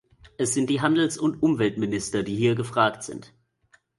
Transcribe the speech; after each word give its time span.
Es 0.39 0.55
sind 0.55 0.71
die 0.71 0.81
Handels- 0.81 1.19
und 1.19 1.43
Umweltminister, 1.43 2.23
die 2.23 2.35
hier 2.35 2.55
gefragt 2.55 3.03
sind. 3.03 3.35